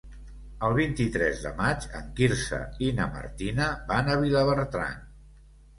El 0.67 0.71
vint-i-tres 0.77 1.43
de 1.47 1.51
maig 1.59 1.85
en 1.99 2.09
Quirze 2.21 2.63
i 2.87 2.91
na 3.01 3.09
Martina 3.19 3.71
van 3.95 4.15
a 4.15 4.19
Vilabertran. 4.27 5.03